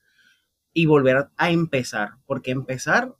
[0.74, 3.16] y volver a empezar, porque empezar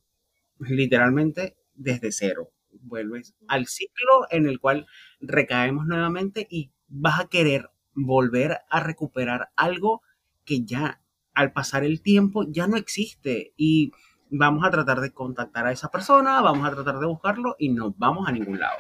[0.60, 2.52] literalmente desde cero.
[2.82, 4.86] Vuelves al ciclo en el cual
[5.22, 10.02] recaemos nuevamente y vas a querer volver a recuperar algo
[10.46, 11.02] que ya
[11.34, 13.92] al pasar el tiempo ya no existe y
[14.30, 17.94] vamos a tratar de contactar a esa persona, vamos a tratar de buscarlo y no
[17.98, 18.78] vamos a ningún lado.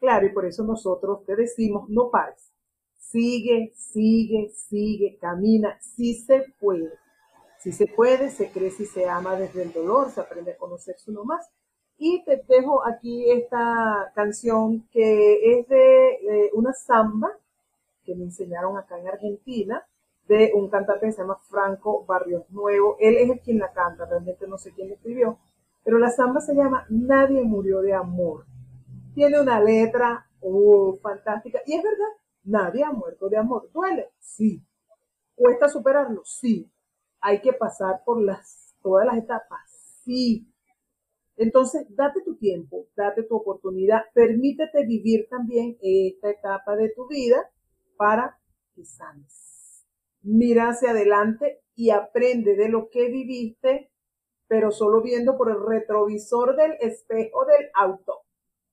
[0.00, 2.52] Claro, y por eso nosotros te decimos, no pares.
[2.96, 6.92] Sigue, sigue, sigue, camina, si se puede.
[7.58, 11.10] Si se puede, se crece y se ama desde el dolor, se aprende a conocerse
[11.10, 11.50] uno más
[11.98, 17.28] y te dejo aquí esta canción que es de una samba
[18.04, 19.84] que me enseñaron acá en Argentina
[20.28, 22.96] de un cantante que se llama Franco Barrios Nuevo.
[23.00, 25.38] Él es el quien la canta, realmente no sé quién escribió,
[25.82, 28.46] pero la samba se llama Nadie murió de amor.
[29.14, 32.12] Tiene una letra uh, fantástica y es verdad,
[32.44, 33.68] nadie ha muerto de amor.
[33.72, 34.12] ¿Duele?
[34.20, 34.62] Sí.
[35.34, 36.22] ¿Cuesta superarlo?
[36.24, 36.70] Sí.
[37.20, 39.60] Hay que pasar por las, todas las etapas.
[40.04, 40.46] Sí
[41.38, 47.48] entonces, date tu tiempo, date tu oportunidad, permítete vivir también esta etapa de tu vida
[47.96, 48.40] para
[48.74, 49.86] que sanes.
[50.22, 53.92] Mira hacia adelante y aprende de lo que viviste,
[54.48, 58.22] pero solo viendo por el retrovisor del espejo del auto,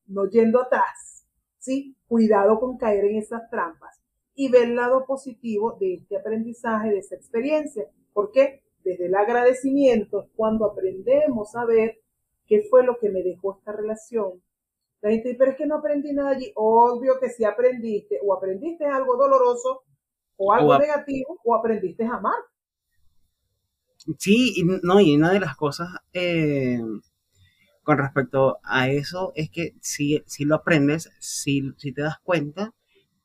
[0.07, 1.27] no yendo atrás.
[1.59, 1.95] ¿Sí?
[2.07, 4.01] Cuidado con caer en esas trampas
[4.33, 7.85] y ver el lado positivo de este aprendizaje, de esa experiencia.
[8.11, 12.04] porque Desde el agradecimiento cuando aprendemos a ver
[12.47, 14.41] ¿Qué fue lo que me dejó esta relación?
[15.01, 16.51] La gente dice, pero es que no aprendí nada allí.
[16.55, 19.83] Obvio que sí aprendiste, o aprendiste algo doloroso,
[20.37, 22.39] o algo negativo, o aprendiste a amar.
[24.17, 26.79] Sí, no, y una de las cosas eh,
[27.83, 32.73] con respecto a eso es que si, si lo aprendes, si, si te das cuenta,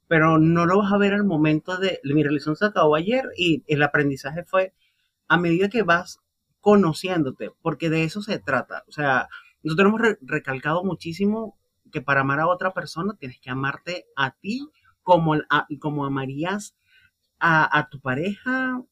[0.06, 3.62] pero no lo vas a ver al momento de, mi relación se acabó ayer y
[3.66, 4.74] el aprendizaje fue
[5.28, 6.20] a medida que vas
[6.60, 8.84] conociéndote, porque de eso se trata.
[8.88, 9.28] O sea,
[9.62, 11.58] nosotros hemos recalcado muchísimo
[11.90, 14.68] que para amar a otra persona tienes que amarte a ti
[15.02, 15.34] como,
[15.78, 16.76] como amarías
[17.38, 18.82] a, tu pareja.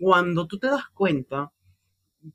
[0.00, 1.52] Cuando tú te das cuenta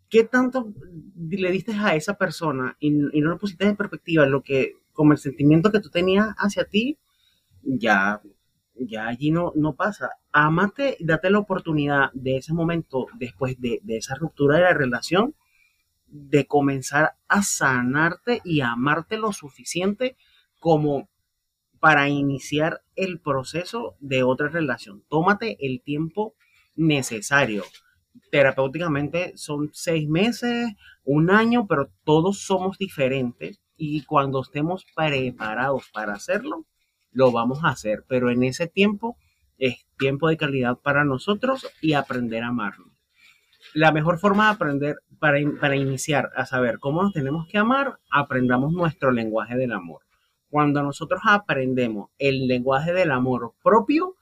[0.10, 0.74] qué tanto
[1.16, 5.12] le diste a esa persona y, y no lo pusiste en perspectiva, lo que, como
[5.12, 6.97] el sentimiento que tú tenías hacia ti,
[7.64, 8.22] ya
[8.76, 10.11] ya allí no, no pasa.
[10.32, 15.36] Amate, date la oportunidad de ese momento, después de, esa ruptura de la relación,
[16.07, 20.15] de comenzar a sanarte y amarte lo suficiente
[20.59, 21.09] como
[21.80, 25.03] para iniciar el proceso de otra relación.
[25.09, 26.36] Tómate el tiempo
[26.76, 27.63] necesario.
[28.32, 30.67] Terapéuticamente son seis meses,
[31.03, 36.65] un año, pero todos somos diferentes y cuando estemos preparados para hacerlo,
[37.14, 38.03] lo vamos a hacer.
[38.07, 39.18] Pero en ese tiempo
[39.57, 42.89] es tiempo de calidad para nosotros y aprender a amarnos.
[43.74, 47.97] La mejor forma de aprender para, para iniciar a saber cómo nos tenemos que amar,
[48.11, 50.01] aprendamos nuestro lenguaje del amor.
[50.49, 54.16] Cuando nosotros aprendemos el lenguaje del amor propio,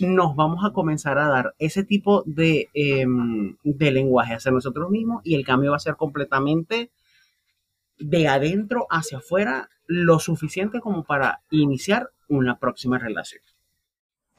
[0.00, 5.20] nos vamos a comenzar a dar ese tipo de, em, de lenguaje hacia nosotros mismos
[5.24, 6.90] y el cambio va a ser completamente
[7.98, 13.42] de adentro hacia afuera lo suficiente como para iniciar una próxima relación.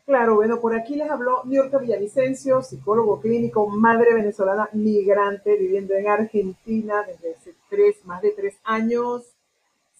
[0.06, 6.08] Claro, bueno, por aquí les habló Niurka Villavicencio, psicólogo clínico, madre venezolana migrante, viviendo en
[6.08, 9.34] Argentina desde hace tres, más de tres años.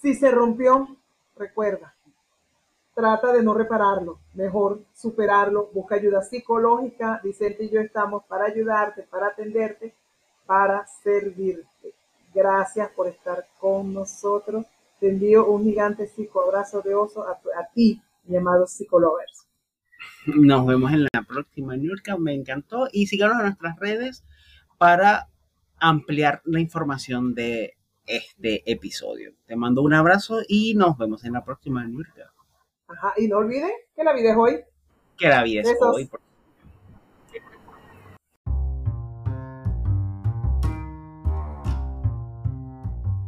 [0.02, 0.88] Si se rompió,
[1.36, 1.94] recuerda,
[2.96, 7.20] trata de no repararlo, mejor superarlo, busca ayuda psicológica.
[7.22, 9.94] Vicente y yo estamos para ayudarte, para atenderte,
[10.46, 11.68] para servirte.
[12.34, 14.66] Gracias por estar con nosotros.
[15.00, 17.40] Te envío un gigante psicoabrazo de oso a,
[17.74, 19.48] ti, mi amado psicolovers.
[20.26, 22.18] Nos vemos en la próxima, Nurka.
[22.18, 22.88] Me encantó.
[22.92, 24.24] Y síganos en nuestras redes
[24.78, 25.28] para
[25.80, 29.34] ampliar la información de este episodio.
[29.46, 32.32] Te mando un abrazo y nos vemos en la próxima, Nurka.
[32.88, 34.60] Ajá, y no olviden que la vida es hoy.
[35.18, 36.10] Que la vida es hoy.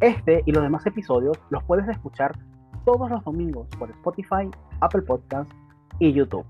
[0.01, 2.37] Este y los demás episodios los puedes escuchar
[2.85, 5.53] todos los domingos por Spotify, Apple Podcasts
[5.99, 6.45] y YouTube.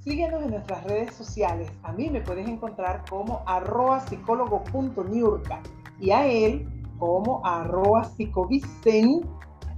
[0.00, 1.70] Síguenos en nuestras redes sociales.
[1.84, 5.60] A mí me puedes encontrar como arroba psicólogo.niurka
[6.00, 9.20] y a él como arroba psicovicen,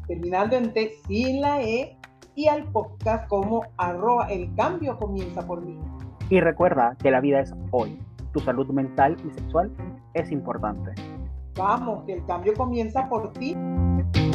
[0.07, 1.99] terminando en T sin la E,
[2.35, 5.79] y al podcast como arroba el cambio comienza por mí.
[6.31, 7.99] Y recuerda que la vida es hoy.
[8.33, 9.71] Tu salud mental y sexual
[10.15, 10.93] es importante.
[11.55, 13.57] Vamos, que el cambio comienza por ti.